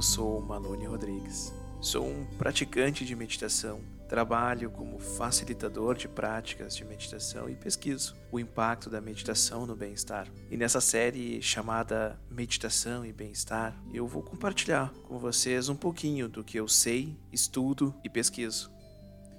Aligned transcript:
eu 0.00 0.02
sou 0.02 0.40
Malone 0.40 0.86
Rodrigues. 0.86 1.52
Sou 1.78 2.08
um 2.08 2.24
praticante 2.38 3.04
de 3.04 3.14
meditação. 3.14 3.82
Trabalho 4.08 4.70
como 4.70 4.98
facilitador 4.98 5.94
de 5.94 6.08
práticas 6.08 6.74
de 6.74 6.86
meditação 6.86 7.50
e 7.50 7.54
pesquiso 7.54 8.16
o 8.32 8.40
impacto 8.40 8.88
da 8.88 8.98
meditação 8.98 9.66
no 9.66 9.76
bem-estar. 9.76 10.26
E 10.50 10.56
nessa 10.56 10.80
série 10.80 11.42
chamada 11.42 12.18
Meditação 12.30 13.04
e 13.04 13.12
Bem-Estar, 13.12 13.78
eu 13.92 14.06
vou 14.06 14.22
compartilhar 14.22 14.90
com 15.06 15.18
vocês 15.18 15.68
um 15.68 15.76
pouquinho 15.76 16.30
do 16.30 16.42
que 16.42 16.58
eu 16.58 16.66
sei, 16.66 17.14
estudo 17.30 17.94
e 18.02 18.08
pesquiso. 18.08 18.72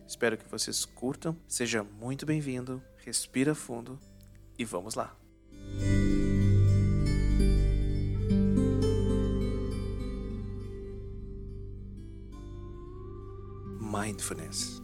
Espero 0.07 0.37
que 0.37 0.47
vocês 0.47 0.85
curtam. 0.85 1.35
Seja 1.47 1.83
muito 1.83 2.23
bem-vindo. 2.23 2.83
Respira 3.03 3.55
fundo 3.55 3.99
e 4.59 4.63
vamos 4.63 4.93
lá. 4.93 5.20
Mindfulness. 14.11 14.80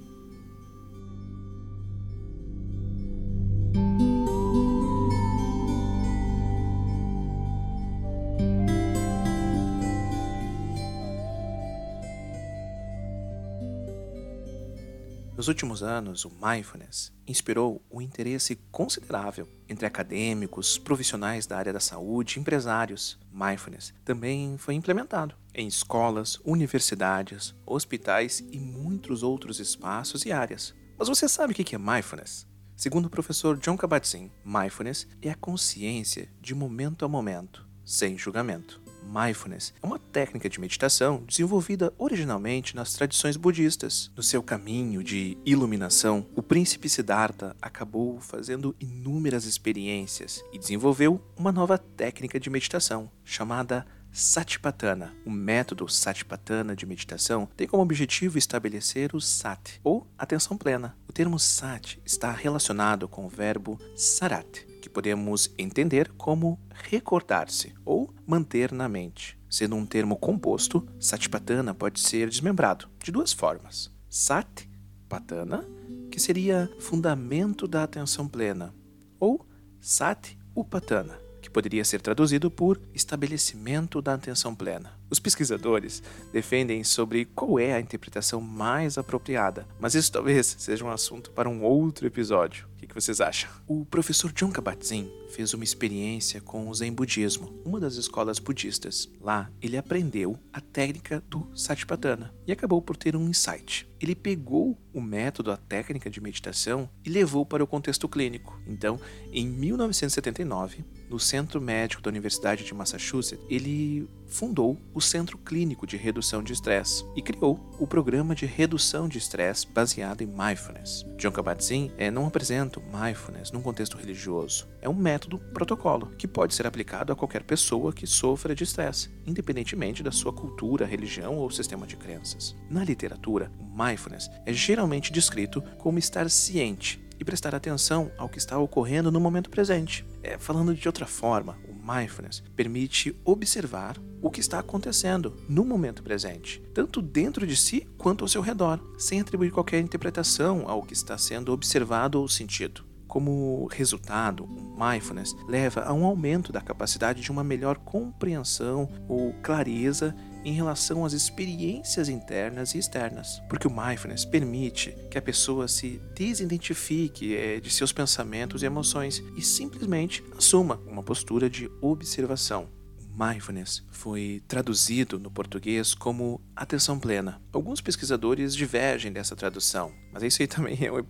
Nos 15.38 15.48
últimos 15.48 15.84
anos, 15.84 16.26
o 16.26 16.32
mindfulness 16.32 17.14
inspirou 17.28 17.80
um 17.92 18.02
interesse 18.02 18.56
considerável 18.72 19.48
entre 19.70 19.86
acadêmicos, 19.86 20.80
profissionais 20.80 21.46
da 21.46 21.56
área 21.56 21.72
da 21.72 21.80
saúde, 21.80 22.40
empresários. 22.40 23.20
Mindfulness 23.32 23.94
também 24.04 24.58
foi 24.58 24.74
implementado 24.74 25.36
em 25.54 25.68
escolas, 25.68 26.40
universidades, 26.44 27.54
hospitais 27.68 28.40
e 28.52 28.58
muitos 28.58 29.22
outros 29.22 29.60
espaços 29.60 30.26
e 30.26 30.32
áreas. 30.32 30.74
Mas 30.98 31.08
você 31.08 31.30
sabe 31.30 31.54
o 31.54 31.56
que 31.56 31.76
é 31.76 31.78
mindfulness? 31.78 32.48
Segundo 32.76 33.06
o 33.06 33.10
professor 33.10 33.58
John 33.60 33.78
Kabat-Zinn, 33.78 34.32
mindfulness 34.44 35.08
é 35.22 35.30
a 35.30 35.36
consciência 35.36 36.32
de 36.42 36.56
momento 36.56 37.06
a 37.06 37.08
momento, 37.08 37.64
sem 37.86 38.18
julgamento. 38.18 38.87
Mindfulness 39.08 39.73
é 39.81 39.86
uma 39.86 39.97
técnica 39.97 40.50
de 40.50 40.59
meditação 40.59 41.23
desenvolvida 41.25 41.94
originalmente 41.97 42.75
nas 42.75 42.94
tradições 42.94 43.38
budistas. 43.38 44.11
No 44.16 44.22
seu 44.22 44.44
caminho 44.44 45.03
de 45.03 45.38
iluminação, 45.45 46.25
o 46.36 46.44
príncipe 46.44 46.89
Siddhartha 46.89 47.55
acabou 47.61 48.19
fazendo 48.19 48.75
inúmeras 48.80 49.45
experiências 49.45 50.44
e 50.52 50.59
desenvolveu 50.59 51.22
uma 51.38 51.52
nova 51.52 51.78
técnica 51.78 52.39
de 52.39 52.50
meditação 52.50 53.09
chamada 53.23 53.85
Satipatthana. 54.11 55.13
O 55.25 55.30
método 55.30 55.88
Satipatthana 55.88 56.75
de 56.75 56.85
meditação 56.85 57.47
tem 57.55 57.67
como 57.67 57.83
objetivo 57.83 58.38
estabelecer 58.38 59.16
o 59.16 59.22
sati, 59.22 59.80
ou 59.83 60.08
atenção 60.17 60.58
plena. 60.58 60.97
O 61.08 61.13
termo 61.13 61.38
sati 61.38 62.02
está 62.05 62.31
relacionado 62.31 63.08
com 63.08 63.25
o 63.25 63.30
verbo 63.30 63.80
sarat, 63.95 64.66
que 64.88 64.94
podemos 64.94 65.54
entender 65.58 66.12
como 66.14 66.60
recordar-se 66.72 67.74
ou 67.86 68.14
manter 68.26 68.72
na 68.72 68.88
mente. 68.88 69.38
Sendo 69.50 69.76
um 69.76 69.86
termo 69.86 70.16
composto, 70.16 70.88
Satipatthana 71.00 71.74
pode 71.74 72.00
ser 72.00 72.30
desmembrado 72.30 72.88
de 73.04 73.12
duas 73.12 73.34
formas. 73.34 73.92
Sat, 74.10 74.68
patana, 75.10 75.66
que 76.10 76.20
seria 76.20 76.70
fundamento 76.80 77.68
da 77.68 77.84
atenção 77.84 78.28
plena, 78.28 78.74
ou 79.20 79.46
Sat 79.80 80.38
Upatana, 80.56 81.20
que 81.42 81.50
poderia 81.50 81.86
ser 81.86 82.02
traduzido 82.02 82.50
por 82.50 82.81
estabelecimento 82.94 84.02
da 84.02 84.14
atenção 84.14 84.56
plena. 84.56 84.94
Os 85.09 85.19
pesquisadores 85.19 86.03
defendem 86.34 86.84
sobre 86.84 87.25
qual 87.25 87.57
é 87.59 87.73
a 87.73 87.79
interpretação 87.79 88.41
mais 88.41 88.97
apropriada, 88.97 89.68
mas 89.79 89.95
isso 89.95 90.12
talvez 90.12 90.56
seja 90.59 90.84
um 90.84 90.91
assunto 90.91 91.31
para 91.31 91.50
um 91.50 91.63
outro 91.63 92.06
episódio. 92.06 92.68
O 92.78 92.88
que 92.88 92.94
vocês 92.94 93.19
acham? 93.19 93.50
O 93.67 93.85
professor 93.85 94.31
John 94.31 94.51
Kabat-Zinn 94.51 95.09
fez 95.29 95.53
uma 95.53 95.63
experiência 95.63 96.40
com 96.40 96.69
o 96.69 96.73
Zen 96.73 96.94
Budismo, 96.94 97.53
uma 97.66 97.79
das 97.79 97.96
escolas 97.96 98.40
budistas. 98.40 99.09
Lá, 99.19 99.51
ele 99.62 99.78
aprendeu 99.78 100.40
a 100.53 100.62
técnica 100.62 101.22
do 101.28 101.47
Satipatthana 101.53 102.34
e 102.46 102.51
acabou 102.51 102.81
por 102.81 102.96
ter 102.96 103.16
um 103.16 103.28
insight. 103.28 103.88
Ele 104.00 104.16
pegou 104.16 104.78
o 104.94 105.01
método, 105.01 105.51
a 105.51 105.57
técnica 105.57 106.09
de 106.09 106.22
meditação 106.22 106.90
e 107.03 107.09
levou 107.09 107.46
para 107.46 107.63
o 107.63 107.67
contexto 107.67 108.07
clínico. 108.07 108.59
Então, 108.66 109.00
em 109.34 109.47
1979, 109.47 110.85
no 111.09 111.19
Centro 111.19 111.59
Médico 111.59 112.01
da 112.01 112.09
Universidade 112.09 112.63
de 112.63 112.73
Massachusetts, 112.73 113.44
ele 113.50 114.07
fundou 114.28 114.79
o 114.97 115.02
Centro 115.02 115.38
Clínico 115.38 115.85
de 115.85 115.96
Redução 115.96 116.41
de 116.41 116.52
Estresse 116.52 117.06
e 117.16 117.22
criou 117.22 117.59
o 117.78 117.85
Programa 117.85 118.34
de 118.34 118.47
Redução 118.47 119.08
de 119.08 119.19
Estresse 119.19 119.68
baseado 119.68 120.24
em 120.24 120.25
Mindfulness. 120.25 121.06
John 121.19 121.31
Kabat-Zinn 121.31 121.91
é, 122.00 122.09
não 122.09 122.25
apresenta 122.25 122.81
Mindfulness 122.91 123.52
num 123.52 123.62
contexto 123.62 123.96
religioso. 123.96 124.68
É 124.81 124.90
um 124.90 124.96
método 124.96 125.38
protocolo 125.53 126.08
que 126.18 126.28
pode 126.28 126.56
ser 126.56 126.66
aplicado 126.66 127.13
a 127.13 127.16
qualquer 127.16 127.44
pessoa 127.44 127.94
que 127.94 128.08
sofra 128.08 128.56
de 128.56 128.63
estresse, 128.63 129.12
independentemente 129.24 130.02
da 130.02 130.12
sua 130.12 130.34
cultura, 130.34 130.84
religião 130.84 131.35
ou 131.38 131.52
sistema 131.52 131.85
de 131.85 131.96
crenças. 131.96 132.56
Na 132.68 132.84
literatura, 132.84 133.52
o 133.59 133.66
Mindfulness 133.66 134.31
é 134.47 134.52
geralmente 134.52 135.14
descrito 135.14 135.62
como 135.78 136.00
estar 136.00 136.28
ciente 136.28 137.06
e 137.19 137.24
prestar 137.24 137.53
atenção 137.53 138.12
ao 138.18 138.29
que 138.29 138.38
está 138.38 138.58
ocorrendo 138.58 139.12
no 139.12 139.19
momento 139.19 139.50
presente. 139.50 140.03
É, 140.24 140.38
falando 140.38 140.74
de 140.74 140.88
outra 140.88 141.06
forma, 141.06 141.58
mindfulness 141.88 142.44
permite 142.56 143.16
observar 143.24 143.98
o 144.22 144.30
que 144.30 144.42
está 144.42 144.59
acontecendo 144.59 145.38
no 145.48 145.64
momento 145.64 146.03
presente, 146.03 146.62
tanto 146.74 147.02
dentro 147.02 147.48
de 147.48 147.56
si 147.56 147.88
quanto 147.98 148.24
ao 148.24 148.28
seu 148.28 148.42
redor, 148.42 148.80
sem 148.98 149.22
atribuir 149.22 149.52
qualquer 149.52 149.80
interpretação 149.80 150.68
ao 150.68 150.84
que 150.84 150.94
está 150.94 151.18
sendo 151.18 151.53
observado 151.53 152.20
ou 152.20 152.28
sentido. 152.28 152.84
Como 153.08 153.68
resultado, 153.72 154.44
o 154.44 154.78
mindfulness 154.78 155.34
leva 155.47 155.81
a 155.81 155.94
um 155.94 156.03
aumento 156.03 156.52
da 156.52 156.59
capacidade 156.59 157.22
de 157.22 157.31
uma 157.31 157.44
melhor 157.44 157.78
compreensão 157.78 158.90
ou 159.08 159.34
clareza 159.42 160.14
em 160.47 160.53
relação 160.53 161.03
às 161.03 161.12
experiências 161.12 162.08
internas 162.08 162.74
e 162.74 162.78
externas, 162.78 163.41
porque 163.50 163.68
o 163.68 163.69
mindfulness 163.69 164.24
permite 164.24 164.96
que 165.12 165.18
a 165.18 165.22
pessoa 165.22 165.68
se 165.68 166.02
desidentifique 166.16 167.35
é, 167.35 167.59
de 167.59 167.69
seus 167.69 167.91
pensamentos 167.91 168.63
e 168.63 168.66
emoções 168.66 169.22
e 169.35 169.41
simplesmente 169.41 170.24
assuma 170.38 170.81
uma 170.88 171.03
postura 171.03 171.50
de 171.50 171.69
observação. 171.81 172.69
Mindfulness 173.13 173.84
foi 173.90 174.41
traduzido 174.47 175.19
no 175.19 175.30
português 175.30 175.94
como 175.94 176.40
atenção 176.56 176.97
plena. 176.97 177.41
Alguns 177.52 177.81
pesquisadores 177.81 178.56
divergem 178.56 179.12
dessa 179.12 179.35
tradução, 179.35 179.91
mas 180.14 180.24
isso 180.24 180.41
aí 180.41 180.47
também 180.47 180.78
é 180.79 180.91
um, 180.91 181.03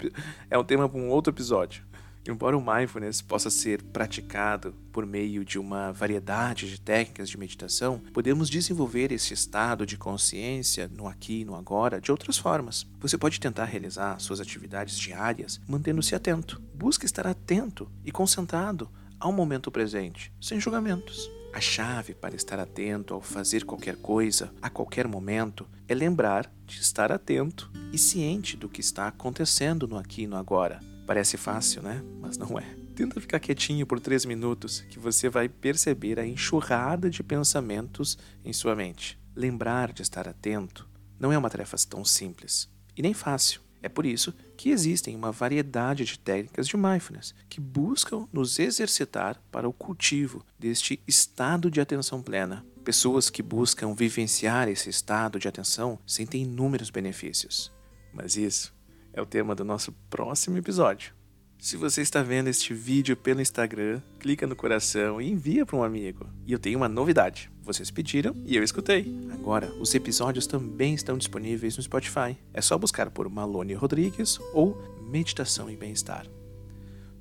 é 0.49 0.57
um 0.57 0.63
tema 0.63 0.89
para 0.89 0.99
um 0.99 1.09
outro 1.09 1.31
episódio. 1.31 1.85
Embora 2.27 2.57
o 2.57 2.61
mindfulness 2.61 3.21
possa 3.21 3.49
ser 3.49 3.81
praticado 3.81 4.75
por 4.91 5.05
meio 5.05 5.45
de 5.45 5.57
uma 5.57 5.93
variedade 5.93 6.69
de 6.69 6.79
técnicas 6.79 7.29
de 7.29 7.37
meditação, 7.37 8.01
podemos 8.13 8.49
desenvolver 8.49 9.13
esse 9.13 9.33
estado 9.33 9.85
de 9.85 9.97
consciência 9.97 10.89
no 10.89 11.07
aqui 11.07 11.41
e 11.41 11.45
no 11.45 11.55
agora 11.55 12.01
de 12.01 12.11
outras 12.11 12.37
formas. 12.37 12.85
Você 12.99 13.17
pode 13.17 13.39
tentar 13.39 13.63
realizar 13.63 14.19
suas 14.19 14.41
atividades 14.41 14.99
diárias 14.99 15.61
mantendo-se 15.65 16.15
atento. 16.15 16.61
Busque 16.75 17.05
estar 17.05 17.25
atento 17.25 17.89
e 18.03 18.11
concentrado 18.11 18.89
ao 19.17 19.31
momento 19.31 19.71
presente, 19.71 20.33
sem 20.41 20.59
julgamentos. 20.59 21.31
A 21.53 21.61
chave 21.61 22.13
para 22.13 22.35
estar 22.35 22.59
atento 22.59 23.13
ao 23.13 23.21
fazer 23.21 23.63
qualquer 23.63 23.95
coisa, 23.95 24.53
a 24.61 24.69
qualquer 24.69 25.07
momento, 25.07 25.65
é 25.87 25.95
lembrar 25.95 26.51
de 26.65 26.81
estar 26.81 27.09
atento 27.09 27.71
e 27.93 27.97
ciente 27.97 28.57
do 28.57 28.67
que 28.67 28.81
está 28.81 29.07
acontecendo 29.07 29.87
no 29.87 29.97
aqui 29.97 30.23
e 30.23 30.27
no 30.27 30.35
agora. 30.35 30.81
Parece 31.07 31.37
fácil, 31.37 31.81
né? 31.81 32.03
Mas 32.19 32.37
não 32.37 32.59
é. 32.59 32.65
Tenta 32.93 33.21
ficar 33.21 33.39
quietinho 33.39 33.87
por 33.87 33.97
três 33.97 34.25
minutos 34.25 34.81
que 34.89 34.99
você 34.99 35.29
vai 35.29 35.47
perceber 35.47 36.19
a 36.19 36.27
enxurrada 36.27 37.09
de 37.09 37.23
pensamentos 37.23 38.17
em 38.43 38.51
sua 38.51 38.75
mente. 38.75 39.17
Lembrar 39.33 39.93
de 39.93 40.01
estar 40.01 40.27
atento 40.27 40.85
não 41.17 41.31
é 41.31 41.37
uma 41.37 41.49
tarefa 41.49 41.77
tão 41.89 42.03
simples 42.03 42.69
e 42.95 43.01
nem 43.01 43.13
fácil. 43.13 43.61
É 43.81 43.87
por 43.87 44.05
isso 44.05 44.33
que 44.57 44.69
existem 44.69 45.15
uma 45.15 45.31
variedade 45.31 46.03
de 46.03 46.19
técnicas 46.19 46.67
de 46.67 46.75
mindfulness 46.75 47.33
que 47.47 47.61
buscam 47.61 48.27
nos 48.33 48.59
exercitar 48.59 49.41
para 49.49 49.69
o 49.69 49.71
cultivo 49.71 50.45
deste 50.59 51.01
estado 51.07 51.71
de 51.71 51.79
atenção 51.79 52.21
plena. 52.21 52.65
Pessoas 52.83 53.29
que 53.29 53.41
buscam 53.41 53.93
vivenciar 53.93 54.67
esse 54.67 54.89
estado 54.89 55.39
de 55.39 55.47
atenção 55.47 55.99
sentem 56.05 56.43
inúmeros 56.43 56.89
benefícios. 56.89 57.71
Mas 58.13 58.35
isso 58.35 58.76
é 59.17 59.21
o 59.21 59.25
tema 59.25 59.55
do 59.55 59.65
nosso 59.65 59.91
próximo 60.11 60.59
episódio. 60.59 61.11
Se 61.57 61.75
você 61.75 62.03
está 62.03 62.21
vendo 62.21 62.49
este 62.49 62.71
vídeo 62.71 63.17
pelo 63.17 63.41
Instagram, 63.41 63.99
clica 64.19 64.45
no 64.45 64.55
coração 64.55 65.19
e 65.19 65.31
envia 65.31 65.65
para 65.65 65.75
um 65.75 65.83
amigo. 65.83 66.29
E 66.45 66.53
eu 66.53 66.59
tenho 66.59 66.77
uma 66.77 66.87
novidade. 66.87 67.49
Vocês 67.63 67.89
pediram 67.89 68.35
e 68.45 68.55
eu 68.55 68.63
escutei. 68.63 69.11
Agora, 69.33 69.73
os 69.81 69.95
episódios 69.95 70.45
também 70.45 70.93
estão 70.93 71.17
disponíveis 71.17 71.75
no 71.75 71.81
Spotify. 71.81 72.37
É 72.53 72.61
só 72.61 72.77
buscar 72.77 73.09
por 73.09 73.27
Malone 73.27 73.73
Rodrigues 73.73 74.37
ou 74.53 74.79
Meditação 75.09 75.67
e 75.67 75.75
Bem-Estar. 75.75 76.27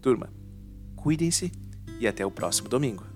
Turma, 0.03 0.31
cuidem-se 0.95 1.51
e 1.99 2.07
até 2.07 2.27
o 2.27 2.31
próximo 2.31 2.69
domingo. 2.69 3.16